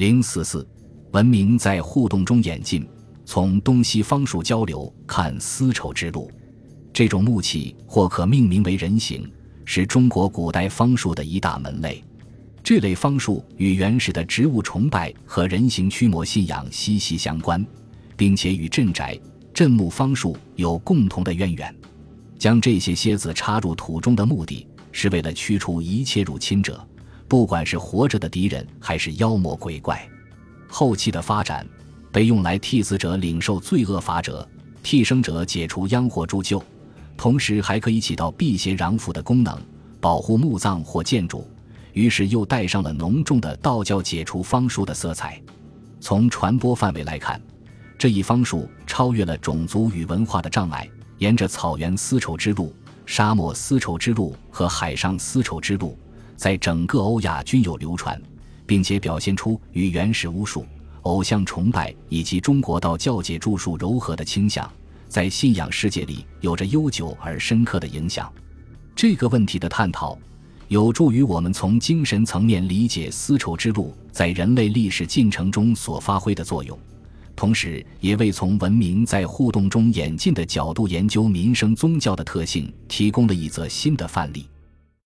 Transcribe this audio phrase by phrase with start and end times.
[0.00, 0.66] 零四四，
[1.12, 2.88] 文明在互动中演进。
[3.26, 6.32] 从东西方术交流看丝绸之路，
[6.90, 9.30] 这种木器或可命名为人形，
[9.66, 12.02] 是中国古代方术的一大门类。
[12.64, 17.62] 这类方术与原始的植物崇拜和人形驱魔信仰息息相关，
[18.16, 19.20] 并且与镇宅、
[19.52, 21.76] 镇墓方术有共同的渊源。
[22.38, 26.88] 将这些楔子插入土中的目的是为了驱除一切入侵者。
[27.30, 30.04] 不管是活着的敌人还是妖魔鬼怪，
[30.68, 31.64] 后期的发展
[32.10, 34.46] 被用来替死者领受罪恶法者、
[34.82, 36.60] 替生者解除殃祸助救，
[37.16, 39.56] 同时还可以起到辟邪攘福的功能，
[40.00, 41.48] 保护墓葬或建筑。
[41.92, 45.40] 于是又带上了浓重的道教解除方术的色彩。
[46.00, 47.40] 从传播范围来看，
[47.96, 52.74] 这一方术超越了种族与文化的障碍，沿着草原丝绸之路、
[53.06, 55.96] 沙漠丝绸之路和海上丝绸之路。
[56.40, 58.18] 在整个欧亚均有流传，
[58.64, 60.64] 并且表现出与原始巫术、
[61.02, 64.66] 偶像崇拜以及中国道教界著述柔和的倾向，
[65.06, 68.32] 在信仰世界里有着悠久而深刻的影响。
[68.96, 70.18] 这个问题的探讨，
[70.68, 76.78] 有助于我们从精神层面理解丝绸之路在人类历史进程中所发挥的作用，
[77.36, 84.46] 同时也为从文明在互动中演进的角度研究民生宗教的特性提供了一则新的范例。